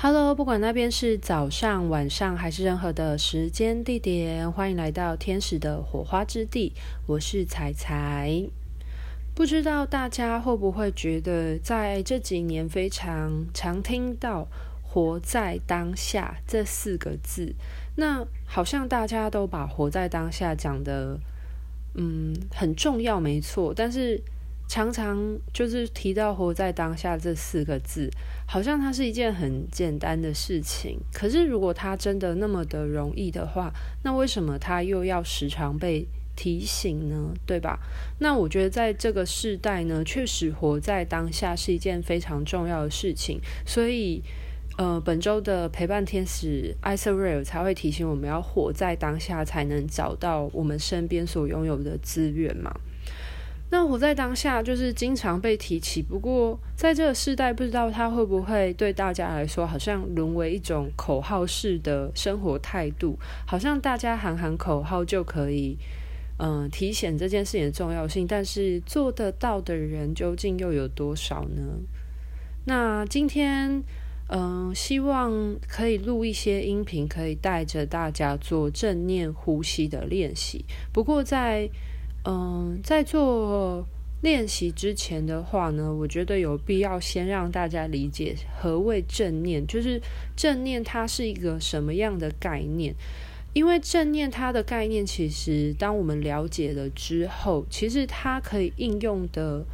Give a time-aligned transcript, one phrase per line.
[0.00, 6.72] Hello，不管那边是早上、晚上还是任何的时间地点，欢迎来到天使的火花之地。
[7.04, 8.44] 我是彩彩。
[9.34, 14.46] 不知道大家会不会觉得，在这几年非常常听到
[14.86, 17.52] “活在当下”这四个字，
[17.96, 21.18] 那好像大家都把“活在当下”讲得
[21.94, 24.22] 嗯很重要，没错，但是。
[24.68, 25.18] 常常
[25.52, 28.10] 就是提到“活在当下”这四个字，
[28.46, 31.00] 好像它是一件很简单的事情。
[31.12, 33.72] 可是，如果它真的那么的容易的话，
[34.04, 37.32] 那为什么它又要时常被提醒呢？
[37.46, 37.80] 对吧？
[38.20, 43.40] 那我觉得在这个世代呢，确实活在当下是一件非常重要的事情。
[43.64, 44.22] 所以，
[44.76, 52.70] 呃，本周的陪伴天使 i s a r a l 才会提醒我们要活在当下，才能找到我们身边所拥有的资源嘛。
[53.70, 65.76] 那活在当下就是经常被提起，不过在这个时代，不知道它会不会对大家来说，好像沦为一种口号式的生活态度，好像大家喊喊口号就可以，
[66.38, 71.62] 嗯、呃，体现这件事情的重要性，但是做得到的人究竟又有多少呢？
[72.64, 73.82] 那今天，
[74.30, 80.64] 嗯、希望可以录一些音频，可以带着大家做正念呼吸的练习。
[80.90, 81.68] 不过在
[82.30, 83.86] 嗯，在做
[84.20, 89.98] 练习之前的话呢，我觉得有必要先让大家理解何谓正念，就是
[90.36, 92.94] 正念它是一个什么样的概念。
[93.54, 99.64] 因为正念它的概念，其实当我们了解了之后，其实它可以应用的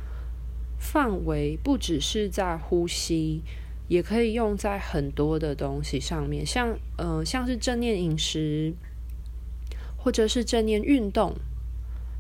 [0.78, 3.42] 范围不只是在呼吸，
[3.88, 8.72] 也可以用在很多的东西上面，像呃，像是正念饮食，
[9.96, 11.34] 或者是正念运动。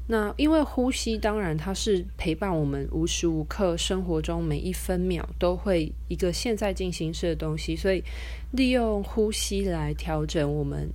[0.06, 8.04] 那因为呼吸，当然它是陪伴我们无时无刻生活中每一分秒都会一个现在进行式的东西，所以
[8.52, 10.90] 利用呼吸来调整我们。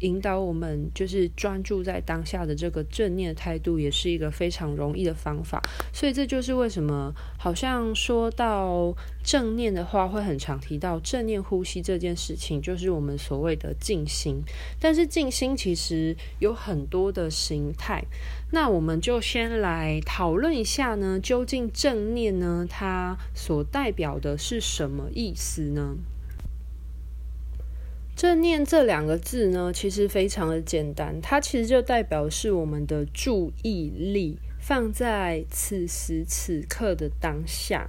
[0.00, 5.60] 引导我们就是专注在当下的这个正念态度，也是一个非常容易的方法。
[5.92, 14.42] 所以这就是为什么好像说到正念的话，会很常提到正念呼吸这件事情，就是我们所谓的静心。
[14.78, 18.02] 但是静心其实有很多的形态，
[18.52, 25.96] 那我们就先来讨论一下呢，究竟正念呢，它所代表的是什么意思呢？
[28.20, 37.88] 正念这两个字呢，其实非常的简单，它其实就代表是我们的注意力放在此时此刻的当下。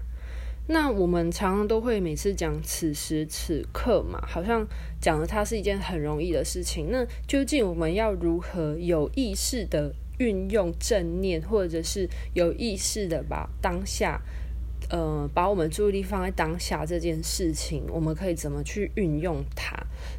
[0.68, 4.66] 那我们常常都会每次讲此时此刻嘛，好像
[5.02, 6.88] 讲的它是一件很容易的事情。
[6.90, 14.22] 那究竟我们要如何有意识的运用正念，或者是有意识的把当下？
[14.92, 19.74] 呃，把我们注意力放在当下这件事情，我们可以怎么去运用它？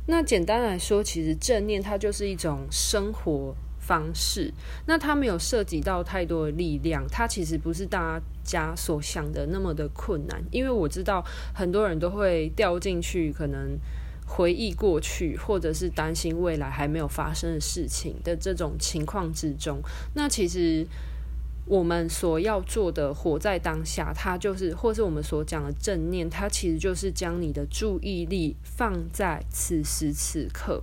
[0.06, 4.50] 那简单来说，其实正念它就是一种生活方式。
[4.86, 10.42] 那它没有涉及到太多的力量，它其实不是大家所想的那么的困难。
[10.50, 11.22] 因为我知道
[11.54, 13.78] 很多人都会掉进去，可能
[14.26, 19.82] 回忆过去，或者是担心未来还没有发生的事情的这种情况之中。
[20.14, 20.86] 那其实。
[21.64, 30.82] 我们所要做的，活在当下，它就是，或是我们所讲的正念，它其实就是将你的注意力放在此时此刻。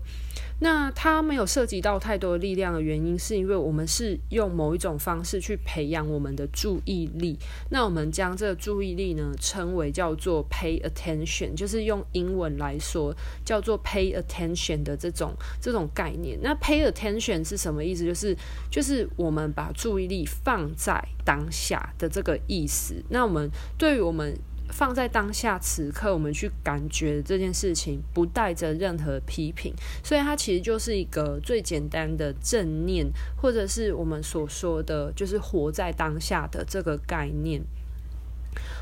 [0.59, 7.37] 那它没有涉及到太多的力量的原因，是因为我们是用某一种方式去培养我们的注意力。
[7.69, 16.37] 那我们将这个注意力呢，称为叫做 pay attention，就是用英文来说叫做 pay attention 的这种这种概念。
[16.41, 18.05] 那 pay attention 是什么意思？
[18.05, 18.35] 就是
[18.69, 22.95] 就是我们把注意力放在当下的这个意思。
[23.09, 24.37] 那我们对于我们。
[24.69, 37.61] 放在当下此刻，我们去感觉这件事情，不带着任何批评，所以它其实就是一个最简单的正念，或者是我们所说的，就是活在当下的这个概念。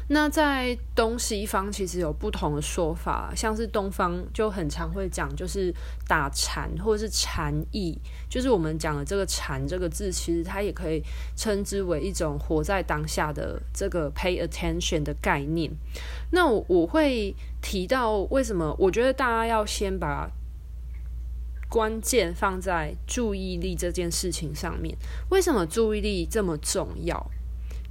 [0.09, 5.73] 那在东西方其实有不同的说法，像是东方就很常会讲，就是
[6.07, 7.97] 打禅或者是禅意，
[8.29, 11.03] 就是我们讲的这个禅这个字，其实它也可以
[11.35, 15.69] 称之为一种活在当下的这个 pay attention 的概念。
[16.31, 18.75] 那我我会提到为什么？
[18.79, 20.29] 我觉得大家要先把
[21.69, 24.95] 关键放在注意力这件事情上面。
[25.29, 27.29] 为什么注意力这么重要？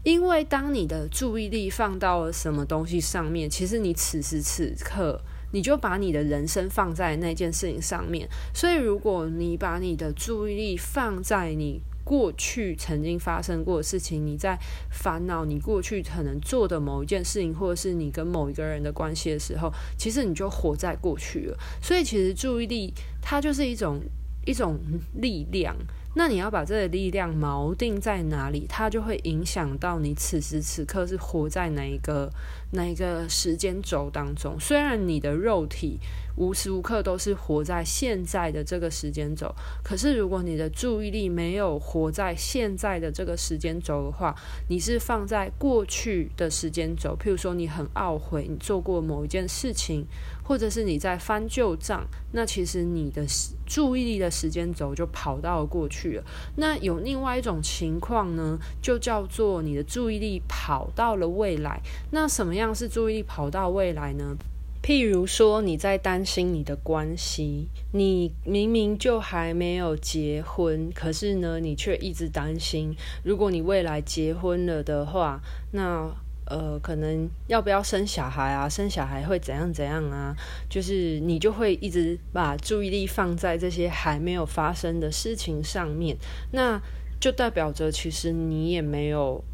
[0.07, 5.21] 因为当你的注意力放到了什么东西上面，其实你此时此刻
[5.51, 8.29] 你就把你的人生放在那件事情上面。
[8.55, 14.57] 所以，如果你把你的注意力放在你过去曾经发生过的事情，你在
[14.93, 21.59] 烦恼你过去可能做的某一件事情，或者是你跟某一个人的关系的时候，其实你就活在过去了。
[21.83, 24.01] 所以，其实注意力它就是一种
[24.45, 24.79] 一种
[25.15, 25.77] 力量。
[26.19, 32.33] 那你要把这个力量锚定在哪里，它就会影响到你此时此刻是活在哪一个
[32.73, 34.59] 哪一个时间轴当中。
[34.59, 35.99] 虽然你的肉体
[36.37, 44.35] 无时无刻都是活在现在的这个时间轴，可是如果你的注意力没有活在现在的这个时间轴的话，
[44.69, 47.17] 你是放在过去的时间轴。
[47.19, 50.07] 譬如说，你很懊悔你做过某一件事情。
[50.47, 53.27] 或者是你在翻旧账，那其实你的
[53.67, 56.25] 注意力的时间轴就跑到了过去了。
[56.55, 61.81] 那有另外一种情况呢，就叫做你的注意力跑到了未来。
[62.13, 64.35] 那什么怎样是注意力跑到未来呢？
[64.83, 75.39] 譬如说你在担心你的关系，你明明就还没有结婚，可是呢，你却一直担心，如果你未来结婚了的话，
[75.73, 76.11] 那。
[76.49, 78.69] 呃，可能要不要生小孩啊？
[78.69, 80.35] 生小孩会怎样怎样啊？
[80.71, 86.17] 就是你就会一直把注意力放在这些还没有发生的事情上面，
[86.53, 86.81] 那
[87.21, 89.45] 就代表着其实你也没有。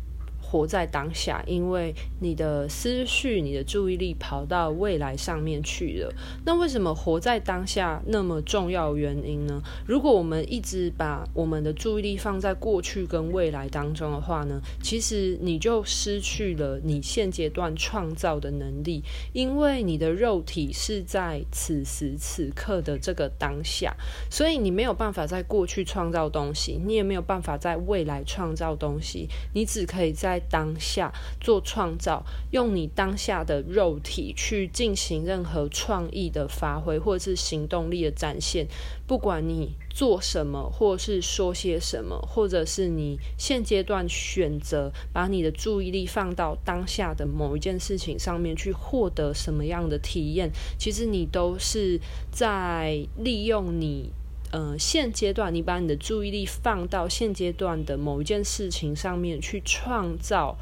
[0.52, 6.12] 活在当下，因为你的思绪、你的注意力跑到未来上面去了。
[6.44, 9.62] 那为什么活在当下那么重要原因呢？
[9.86, 19.02] 如果我们一直把我们的注意力放在过去跟未来当中的话呢，其实你就失去了你现阶段创造的能力，
[19.32, 23.96] 因为你的肉体是在此时此刻的这个当下，
[24.28, 38.66] 所以你没有办法在过去创造东西，你也没有办法在未来创造东西，你只可以在当下做创造，用你当下的肉体去进行任何创意的发挥，或者是行动力的展现。
[39.06, 52.00] 不管你做什么，或是说些什么，或者是你现阶段选择把你的注意力放到当下的某一件事情上面去获得什么样的体验，其实你都是
[52.30, 54.10] 在利用你。
[54.52, 60.56] 呃，现阶段你把你的注意力放到现阶段的某一件事情上面去创造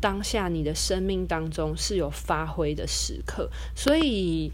[0.00, 4.50] 当下你的生命当中是有发挥的时刻，所以。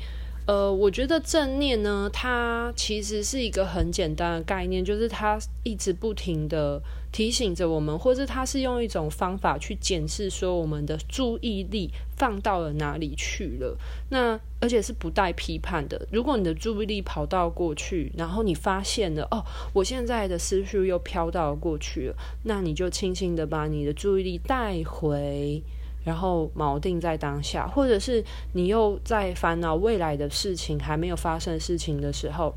[0.49, 6.81] 呃，我觉得正念呢，它其实是一个很简单的概念，就是它一直不停的
[7.13, 13.77] 提醒着我们，或者它是用一种方法去检视说我们的注意力放到了哪里去了。
[14.09, 16.09] 那而且是不带批判的。
[16.11, 25.63] 如果你的注意力跑到过去，然后你发现了哦，我现在的思绪又飘到了过去了，那你就轻轻的把你的注意力带回。
[26.05, 32.55] 然后锚定在当下，或者是你又在烦恼未来的事情还没有发生事情的时候，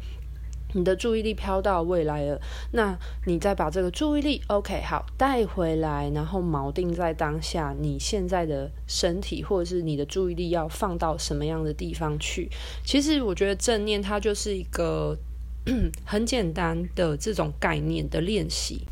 [0.74, 2.40] 你的注意力飘到未来了，
[2.72, 12.50] 那你再把这个注意力，OK，好，带回来，然后锚定在当下，你现在的身体或者是你的注意力要放到什么样的地方去？
[12.86, 15.18] 其实我觉得正念它就是一个
[16.06, 18.88] 很简单的这种概念的练习。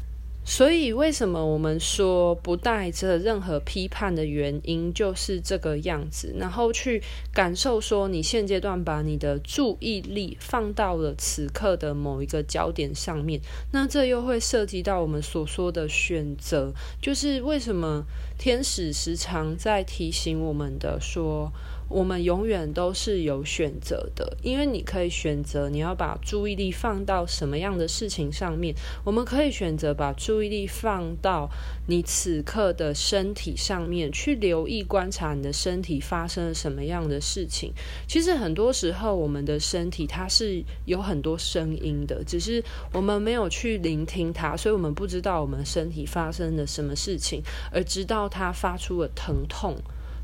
[0.52, 13.40] 所以，为什么我们说不带着任何批判的原因就是这个样子，然后去感受说你现阶段把你的注意力放到了此刻的某一个焦点上面，
[13.72, 18.04] 那这又会涉及到我们所说的选择，就是为什么
[18.40, 21.52] 天使时常在提醒我们的说。
[21.90, 28.76] 我们永远都是有选择的，因为你可以选择你要把注意力放到什么样的事情上面。
[29.04, 31.50] 我们可以选择把注意力放到
[31.88, 37.74] 你此刻的身体上面，去留意观察你的身体发生了什么样的事情。
[38.08, 47.42] 其实很多时候，我们的身体它是有很多声音的，只是我们没有去聆听它，所以我们不知道我们身体发生了什么事情，
[47.72, 49.76] 而直到它发出了疼痛。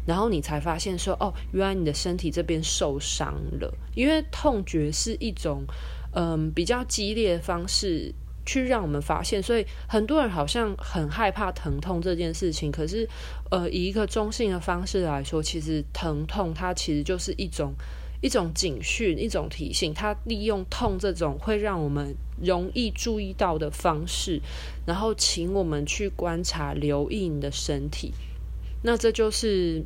[0.05, 3.73] 然后你才发现说，哦，原来你的身体这边受伤了。
[3.95, 5.63] 因为痛觉是一种，
[6.13, 8.13] 嗯，比较激烈的方式
[8.45, 9.41] 去让我们发现。
[9.41, 12.71] 所以很多人好像很害怕疼痛这件事情。
[12.71, 13.09] 可是，
[13.49, 17.73] 呃，以一个中性的方式来说，其实疼痛它其实就是一种
[18.21, 19.91] 一种警讯，一种提醒。
[19.91, 24.39] 它利用痛这种会让我们容易注意到的方式，
[24.85, 28.13] 然后请我们去观察、留意你的身体。
[28.83, 29.83] 那这就是。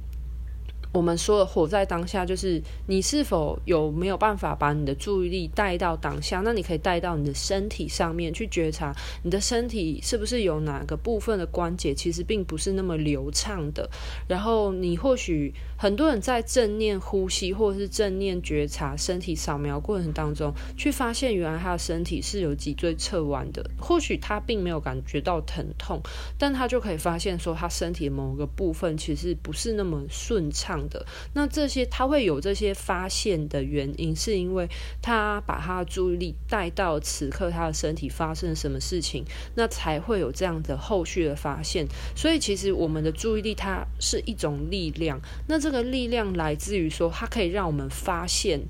[0.92, 6.42] 我们说的活在当下，就是你是否有没有办法把你的注意力带到当下？
[6.44, 13.88] 那你可以带到你的身体上面去觉察，你的身体是不是有哪个部分的关节其实并不是那么流畅的？
[14.28, 23.64] 然后你或许很多人在正念呼吸或者是正念觉察身体扫描过程当中，去发现原来他的身体是有脊椎侧弯的。
[23.80, 26.02] 或许他并没有感觉到疼痛，
[26.38, 30.79] 但他就可以发现说他身体的某个部分其实不是那么顺畅。
[30.88, 34.70] 的那这些，他会有这些发现的原因，是因为
[35.02, 41.86] 他把他的注意力带到此刻他的身体发生什么事情，那才会有这样的后续的发现。
[42.16, 48.62] 所以，其实我们的注意力它是一种力量，那这个力量来自于说，它可以让我们发现。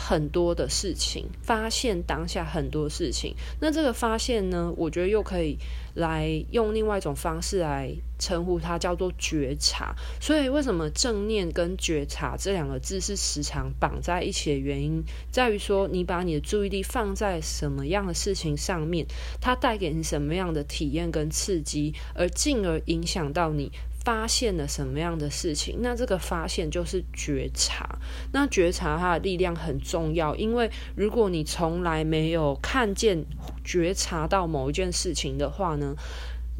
[0.00, 3.34] 很多的事情，发现当下很多事情。
[3.60, 5.58] 那这个发现呢，我觉得又可以
[5.94, 9.94] 来用另外一种方式来称呼它，叫做觉察。
[10.18, 19.06] 所以，为什么正念跟觉察这两个字是时常绑在一起的原因，在于说，你把你的注意力放在什么样的事情上面，
[19.40, 23.70] 它带给你什么样的体验跟刺激，而进而影响到你。
[24.04, 25.78] 发现了什么样的事情？
[25.80, 27.98] 那这个发现就是觉察。
[28.32, 33.24] 那觉察它的力量很重要，因为如果你从来没有看见、
[33.64, 35.94] 觉察到某一件事情的话呢，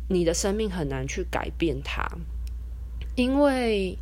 [0.08, 2.06] 你的生命很难去改变它。
[3.16, 3.96] 因为，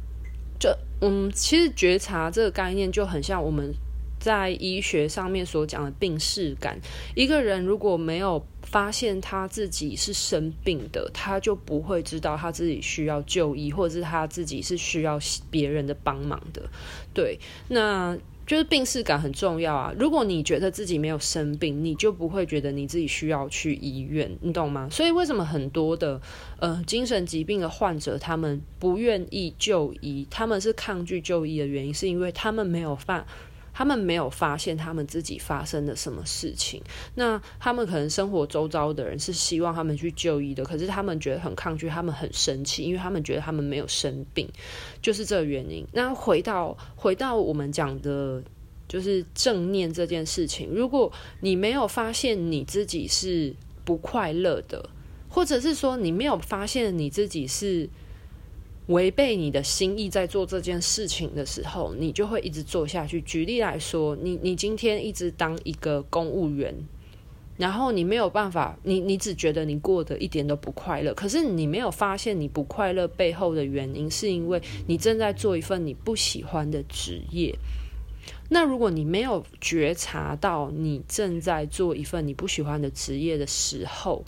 [0.59, 3.75] 这嗯，其实觉察这个概念就很像我们。
[4.19, 6.79] 在医学上面所讲的病识感，
[7.15, 15.19] 一个人如果没有发现他自己是生病的，他就不会知道他自己需要就医，或者是他自己是需要
[15.51, 16.63] 别人的帮忙的。
[17.15, 19.95] 对，那就是病识感很重要啊。
[19.99, 24.89] 如果你觉得自己没有生病，你就不会觉得你自己需要去医院，你懂吗？
[24.91, 26.21] 所以为什么很多的
[26.59, 33.25] 呃精神疾病的患者他们不愿意就医，他们是抗拒就医的原因，是因为他们没有发。
[33.79, 36.83] 他们没有发现他们自己发生了什么事情，
[37.15, 44.49] 那他们可能生活周遭的人是希望他们去就医的，可是他们觉得很抗拒，他们很生气，因为他们觉得他们没有生病，
[45.01, 45.87] 就是这个原因。
[45.93, 48.43] 那回到回到我们讲的，
[48.89, 53.55] 就是正念这件事情，如果你没有发现你自己是
[53.85, 54.91] 不快乐的，
[55.29, 57.89] 或者是说你没有发现你自己是。
[58.89, 63.21] 违背你的心意在做这件事情的时候，你就会一直做下去。
[63.23, 66.75] 举例来说，你你今天一直当一个公务员，
[67.59, 77.55] 然后你没有办法，你你只觉得你过得一点都不快乐，可是你没有发现你不快乐背后的原因，是因为你正在做一份你不喜欢的职业。
[78.49, 84.25] 那如果你没有觉察到你正在做一份你不喜欢的职业的时候，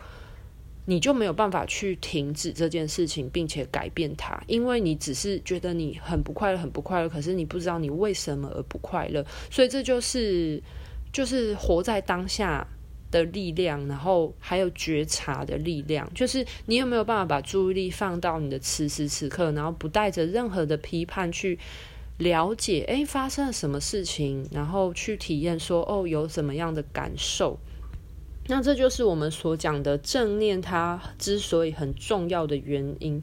[0.87, 10.60] 你就没有办法去停止这件事情，并且改变它，因为你只是觉得你很不快乐，很不快乐，可是你不知道你为什么而不快乐，所以这就是
[11.12, 12.66] 就是活在当下
[13.10, 21.58] 的力量，然后还有觉察的力量，就是你有没有办法把注意力放到你的此时此刻，然后不带着任何的批判去
[22.18, 27.58] 了解，诶，发生了什么事情，然后去体验说，哦，有什么样的感受。
[28.50, 33.23] 那这就是我们所讲的正念，它之所以很重要的原因。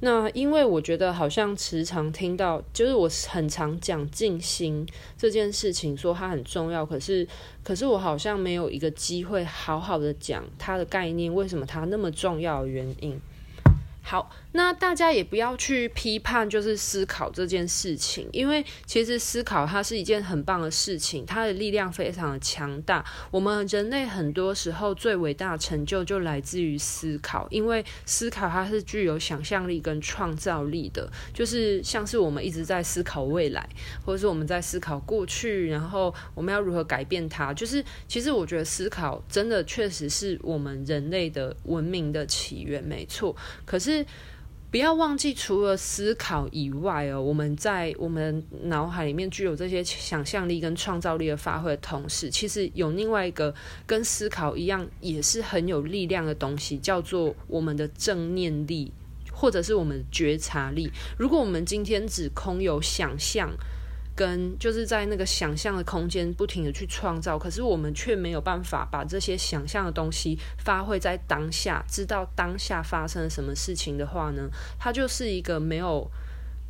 [0.00, 6.84] 那因为我觉得好像时常听到，就是我很常讲静心这件事情，说它很重要。
[6.84, 7.26] 可是，
[7.64, 13.18] 可是我好像没有一个机会好好的讲它的概念，为什么它那么重要的原因。
[14.08, 23.04] 好，那大家也不要去批判，就是思考这件事情，因为其实思考它是一件很棒的事情，它的力量非常的强大。
[23.32, 33.68] 我们人类很多时候最伟大的成就就来自于思考，因为思考它是具有想象力跟创造力的，就是像是我们一直在思考未来，
[34.04, 37.52] 或者是我们在思考过去，然后我们要如何改变它。
[37.52, 43.34] 就是其实我觉得思考真的确实是我们人类的文明的起源，没错。
[43.64, 43.95] 可是
[44.68, 53.54] 不要忘记，除了思考以外哦，我们在我们脑海里面具有这些想象力跟创造力的发挥的同时，其实有另外一个
[53.86, 58.92] 跟思考一样也是很有力量的东西，叫做我们的正念力，
[59.32, 60.90] 或者是我们的觉察力。
[61.16, 63.50] 如果我们今天只空有想象，
[64.16, 76.10] 跟就是在那个想象的空间不停的去创造，可是我们却没有办法把这些想象的东西发挥在当下，知道当下发生了什么事情的话呢，它就是一个没有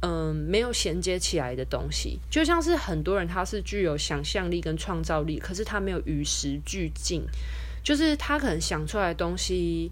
[0.00, 7.24] 嗯、没有衔接起来的东西，就像是很多人他是具有想象力跟创造力，可是他没有与时俱进，
[7.82, 9.90] 就是他可能想出来的东西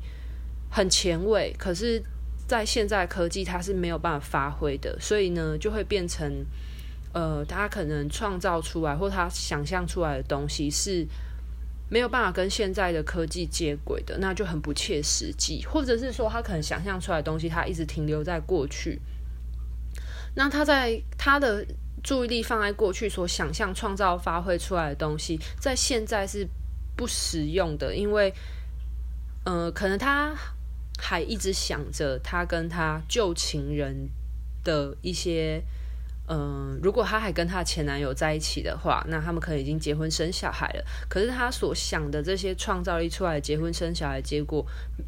[0.71, 2.03] 很前卫，可是。
[2.47, 6.45] 在现在科技它是没有办法发挥的，所以呢，就会变成，
[7.15, 11.07] 呃，他可能创造出来或他想象出来的东西是
[11.89, 19.01] 没有办法跟现在的科技接轨的，那就很不切实际，或者是说他可能想象出来的东西，他一直停留在过去，
[20.35, 21.65] 那他在他的
[22.03, 26.47] 注意力放在过去所想象创造发挥出来的东西，在现在是
[26.95, 28.35] 不实用的，因为，
[29.45, 30.35] 呃，可能他。
[30.97, 34.09] 还一直想着他跟他旧情人
[34.63, 35.61] 的一些，
[36.27, 40.85] 嗯、如果她还跟她前男友在一起的话，那他们可能已经结婚生小孩了。
[41.09, 44.65] 可是她所想的这些创造力出来结婚生小孩结果，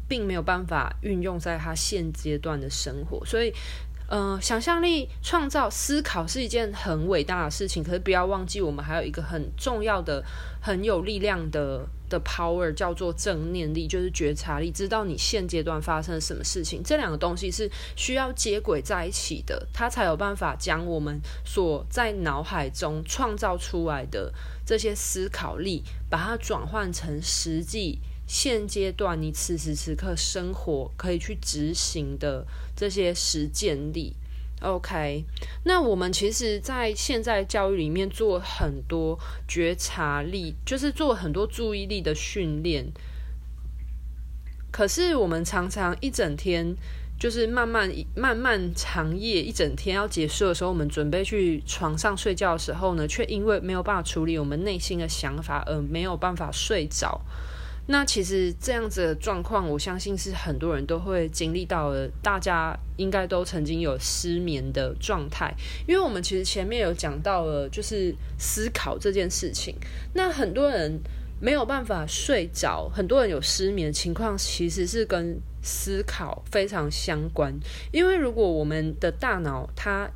[0.07, 3.53] 并没有办法运用在她现阶段的生活，所以。
[4.07, 10.23] 呃，想象力、创造、思考是一件很伟大的事情，可是不要忘记，我们还有一个很重要的、
[10.61, 16.81] 很有力量的的 power，叫做正念力，就是觉察力，知道你现阶段发生了什么事情。
[16.81, 24.33] 这两个东西是需要接轨在一起的，它才有办法将我们所在脑海中创造出来的
[24.65, 27.99] 这些思考力，把它转换成实际。
[28.27, 34.13] 现阶段你此时此刻生活可以去执行的这些实践力
[34.61, 35.23] ，OK？
[35.63, 39.17] 那我们其实，在现在教育里面做很多
[39.47, 42.91] 觉察力，就是做很多注意力的训练。
[44.71, 46.75] 可是我们常常一整天，
[47.17, 57.21] 就是慢慢漫漫长夜一整天要结束的时候，我们准备去床上睡觉的时候呢，却因为没有办法处理我们内心的想法，而没有办法睡着。
[57.89, 62.09] 那其实这样子的状况，我相信是很多人都会经历到的。
[62.21, 65.53] 大家应该都曾经有失眠的状态，
[65.87, 69.73] 因为我们其实前面有讲到了，就是思考这件事情。
[70.13, 70.99] 那很多人
[71.39, 77.53] 没有办法睡着，很多人有失眠的情况，其实是跟思考非常相关。
[77.93, 80.09] 因为如果我们的大脑它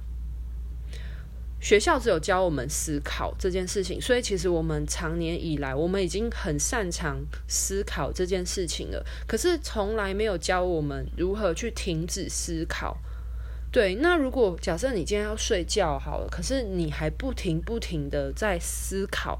[1.61, 9.05] 学校只有教我们思考这件事情，所以其实我们长年以来，我们已经很擅长思考这件事情了。
[9.27, 12.97] 可是从来没有教我们如何去停止思考。
[13.71, 19.39] 对，那如果假设你今天要睡觉好了，可是你还不停不停的在思考。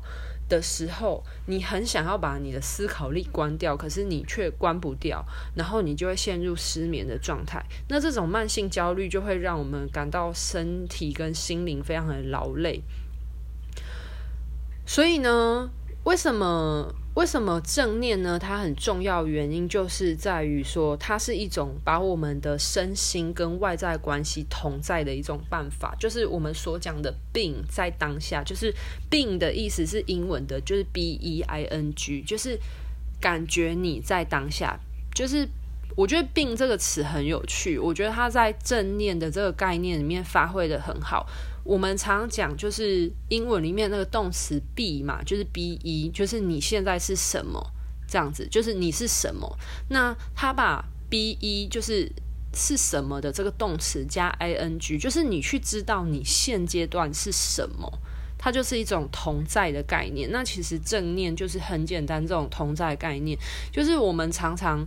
[0.49, 7.65] 的时候，你很想要把你的思考力关掉，可是你却关不掉，然后你就会陷入失眠的状态。
[7.87, 12.81] 那这种慢性焦虑就会让我们感到身体跟心灵非常的劳累。
[14.85, 15.69] 所以呢，
[16.03, 16.93] 为什么？
[17.21, 18.39] 为什么正念呢？
[18.39, 28.73] 它很重要，原因就是在于说，它是一种把我们的身心跟外在关系同在的一种办法，就是我们所讲的 being 在当下，就是
[29.07, 32.59] being 的意思是英文的，就是 b e i n g，就是
[33.19, 34.79] 感觉你在当下。
[35.13, 35.47] 就是
[35.95, 41.27] 我觉得 being 这个词很有趣，我觉得它在正念的这个概念里面发挥得很好。
[41.63, 47.61] 我们常讲，就是英文里面那个动词 be 嘛，就是 be，就是你现在是什么
[48.07, 49.57] 这样子，就是你是什么。
[49.89, 52.11] 那他把 be 就是
[52.53, 57.91] 是什么的这个动词加 ing，就是你去知道你现阶段是什么，
[58.37, 60.31] 它就是一种同在的概念。
[60.31, 63.37] 那其实正念就是很简单，这种同在概念，
[63.71, 64.85] 就是我们常常。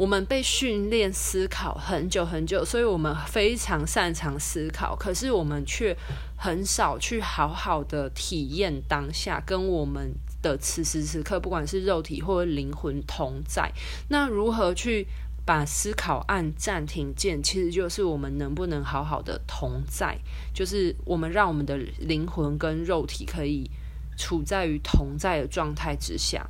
[0.00, 5.94] 我们被训练思考很久很久，所以我们非常擅长思考，可是我们却
[6.38, 10.10] 很少去好好的体验当下，跟我们
[10.40, 13.70] 的此时此刻，不管是肉体或灵魂同在。
[14.08, 15.06] 那如何去
[15.44, 17.42] 把思考按暂停键？
[17.42, 20.18] 其实就是我们能不能好好的同在，
[20.54, 23.70] 就是我们让我们的灵魂跟肉体可以
[24.16, 26.48] 处在于同在的状态之下。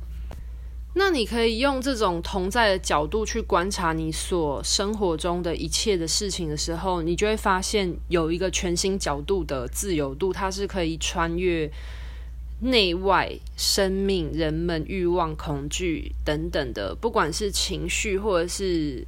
[0.93, 11.71] 那你可以用这种同在的角度去观察你所生活中的一切的事情的时候，你就会发现有一个全新角度的自由度，它是可以穿越
[12.59, 19.07] 内外生命、人们欲望、恐惧等等的，不管是情绪或者是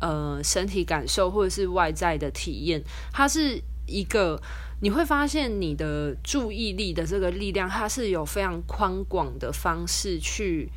[0.00, 4.38] 呃身体感受，或者是外在的体验，它是一个
[4.82, 10.68] 你会发现你的注意力的这个力量，它是有非常宽广的方式去。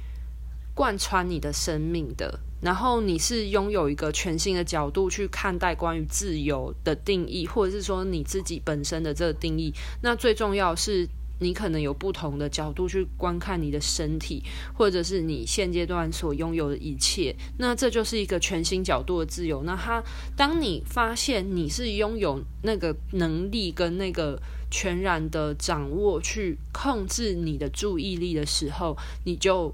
[0.75, 9.73] 贯穿你的生命的，然后你是拥有一个全新的角度去看待关于自由的定义，或者是说你自己本身的这个定义。
[10.03, 11.07] 那最重要是
[11.39, 17.33] 你可能有不同的角度去观看你的身体，或者是你现阶段所拥有的一切。
[17.57, 19.63] 那这就是一个全新角度的自由。
[19.63, 20.03] 那它，
[20.35, 24.37] 当你发现你是拥有那个能力跟那个
[24.69, 29.73] 全然的掌握去控制你的注意力的时候，你就。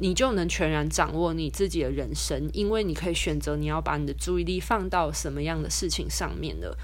[0.00, 6.76] 你就能全然掌握你自己的人生，因为你可以选择你要把你的注意力放到什么样的事情上面的，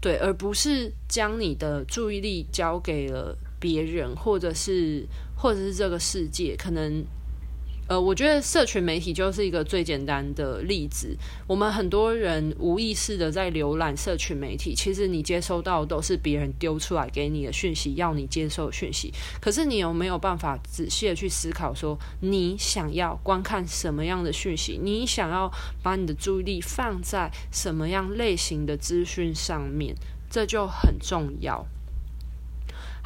[0.00, 7.04] 对，而不是将你的注意力交给了别人，或者是或者是这个世界，可能。
[7.86, 11.14] 呃，我觉得社群媒体就是一个最简单的例子。
[11.46, 19.12] 我们很多人无意识的在浏览社群媒体，其实你接收到都是别人丢出来给你的讯息，要你接受讯息。
[19.38, 24.80] 可是你有没有办法仔细的去思考，说你想要观看什么样的讯息？
[24.82, 29.94] 你想要把你的注意力放在什么样类型的资讯上面？
[30.30, 31.66] 这就很重要。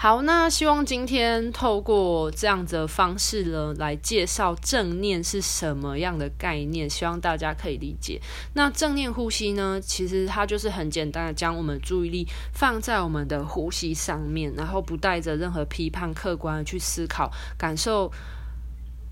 [0.00, 8.20] 好，那希望今天透过这样子的方式呢，来介绍正念是什么样的概念，希望大家可以理解。
[8.54, 18.12] 那正念呼吸呢，其实它就是很简单的，将我们注意力放在我们的呼吸上面，然后不带着任何批判、客观的去思考、感受。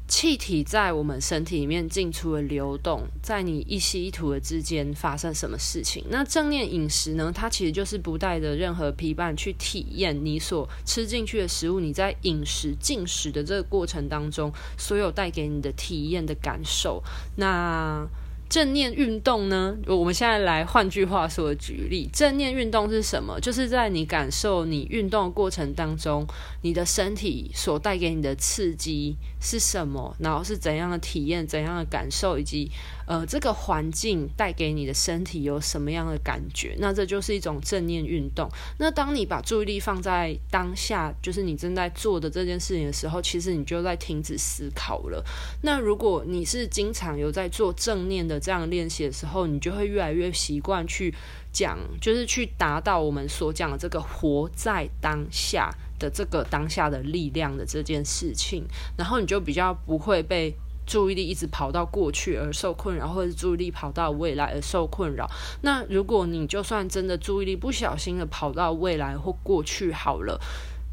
[0.08, 6.04] 气体在我们身体里面进出的流动，在你一吸一吐的之间发生什么事情？
[6.08, 7.32] 那正念饮食呢？
[7.34, 17.02] 它其实就是不带着任何批判去体验你所吃进去的食物，你在饮食进食的这个过程当中，所有带给你的体验的感受。
[17.36, 18.06] 那。
[18.48, 19.76] 正念运动呢？
[19.86, 23.40] 我们现在来换句话说举例，正念运动是什么？
[23.40, 26.26] 就是在你感受你运动的过程当中，
[26.62, 30.14] 你的身体所带给你的刺激是什么？
[30.20, 32.70] 然后是怎样的体验、怎样的感受，以及
[33.06, 36.74] 呃，这个环境带给你的身体有什么样的感觉？
[36.78, 38.50] 那这就是一种正念运动。
[38.78, 45.24] 那当你把注意力放在当下，就是你正在做的这件事情的时候，其实你就在停止思考了。
[45.62, 51.14] 那如果你是经常有在做正念的，这样练习的时候，你就会越来越习惯去
[51.52, 58.64] 讲，就是去达到我们所讲的这个活在当下的这个当下的力量的这件事情，
[58.98, 60.52] 然后你就比较不会被
[60.86, 65.28] 注意力一直跑到过去而受困扰，或者注意力跑到未来而受困扰。
[65.62, 70.40] 那如果你就算真的注意力不小心的跑到未来或过去好了，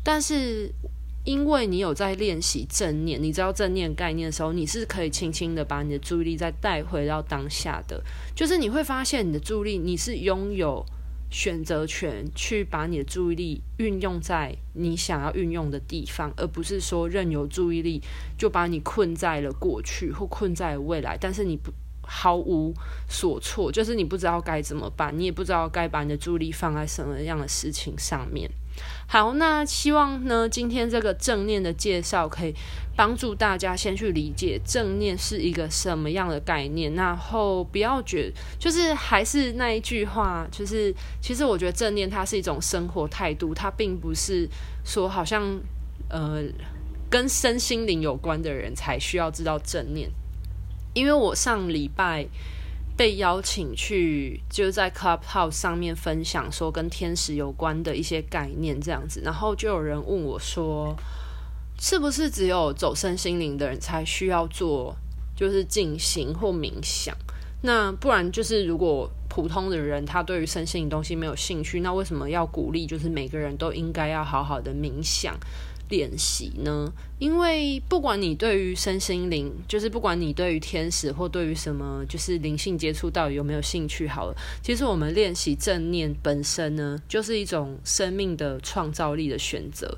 [0.03, 0.71] 但是。
[1.25, 8.03] 因为你有在练习正念，你知道正念概念的时候，你是可以轻轻的把你的注意力再带回到当下的。
[8.35, 10.85] 就是你会发现，你的注意力你是拥有
[11.33, 17.99] 选择权，去把你的注意力运用在你想要运用的地方，而不是说任由注意力
[18.37, 21.17] 就把你困在了过去或困在了未来。
[21.19, 21.71] 但是你不
[22.03, 22.71] 毫无
[23.09, 28.47] 所措，就是你不知道该怎么办，你也不知道该把你的注意力放在什么样的事情上面。
[29.07, 32.55] 好，那希望呢，今天这个正念的介绍可以
[32.95, 44.49] 帮助大家先去理解正念是一个什么样的概念，然后不要觉，就是还是那一句话，就是其实我觉得正念它是一种生活态度，它并不是
[44.83, 45.59] 说好像
[46.09, 46.41] 呃
[47.09, 50.09] 跟身心灵有关的人才需要知道正念，
[50.93, 52.27] 因为我上礼拜。
[52.95, 60.95] 被邀请去，就在 Clubhouse 上面分享说跟天使有关的一些概念这样子，然后就有人问我说，
[61.79, 64.95] 是不是只有走身心灵的人才需要做，
[65.35, 67.15] 就是静心或冥想？
[67.61, 72.85] 那不然就是如果普通的人他对于身心灵东西没有兴趣，那为什么要鼓励？
[72.85, 75.35] 就是每个人都应该要好好的冥想。
[75.89, 76.91] 练习呢？
[77.19, 89.97] 因为不管你对于身心灵，就是不管你对于天使或对于什么，就是灵性接触到底有没有兴趣，好了，其实我们练习正念本身呢，就是一种生命的创造力的选择。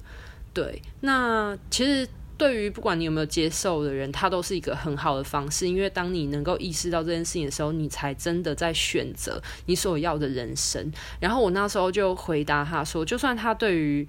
[0.54, 10.92] 对，那其实对于不管你有没有接受的人，他都是一个很好的方式，因为当你能够意识到这件事情的时候，你才真的在选择你所要的人生。
[11.20, 14.08] 然后我那时候就回答他说，就算他对于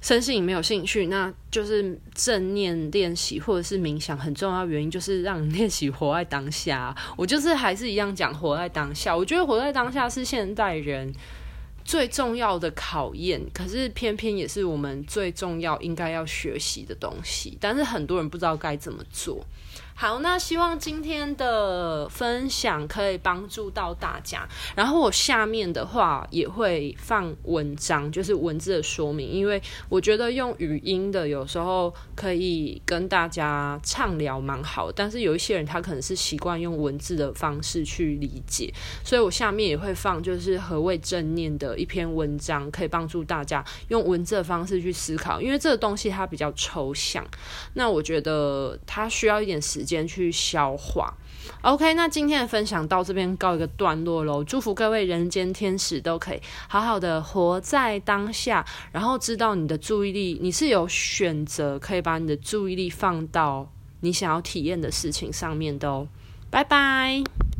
[0.00, 6.94] 身心灵没有兴趣，那就是正念练习或者是冥想很重要原因，就是让你练习活在当下。
[7.16, 9.16] 我就是还是一样讲活在当下。
[9.16, 11.12] 我觉得活在当下是现代人
[11.84, 17.58] 最重要的考验，可是偏偏也是我们最重要应该要学习的东西。
[17.60, 19.44] 但是很多人不知道该怎么做。
[20.00, 24.48] 好，那希望今天的分享可以帮助到大家。
[24.76, 47.26] 然后我下面的话也会放文章，就是文字的说明，因为我觉得用语音的有时候可以跟大家畅聊蛮好，但是有一些人他可能是习惯用文字的方式去理解，所以我下面也会放就是何谓正念的一篇文章，可以帮助大家用文字的方式去思考，因为这个东西它比较抽象，
[47.74, 49.87] 那我觉得它需要一点时间。
[49.88, 51.12] 间去消化。
[51.62, 54.44] OK，那今天的分享到这边告一个段落喽。
[54.44, 66.06] 祝福各位人间天使都可以好好的活在当下，然后知道你的注意力，你是有选择可以把你的注意力放到你想要体验的事情上面的哦。
[66.50, 67.57] 拜拜。